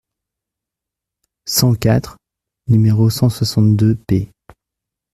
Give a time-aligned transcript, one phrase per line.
[1.45, 2.17] cent quatre,
[2.67, 4.31] nº cent soixante-deux; p.